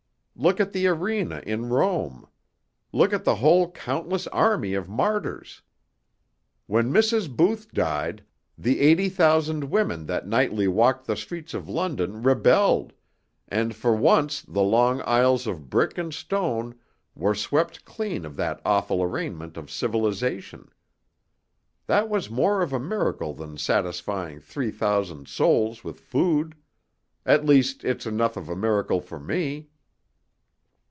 [0.33, 2.25] Look at the arena in Rome.
[2.91, 5.61] Look at the whole countless army of martyrs.
[6.65, 7.29] When Mrs.
[7.29, 8.23] Booth died,
[8.57, 12.91] the eighty thousand women that nightly walked the streets of London rebelled,
[13.49, 16.73] and for once the long aisles of brick and stone
[17.13, 20.71] were swept clean of that awful arraignment of civilization.
[21.85, 26.55] That was more of a miracle than satisfying three thousand souls with food.
[27.27, 29.67] At least, it's enough of a miracle for me."